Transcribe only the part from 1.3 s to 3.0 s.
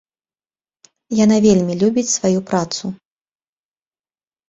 вельмі любіць сваю працу.